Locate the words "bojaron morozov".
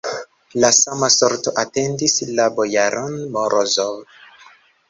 2.57-4.05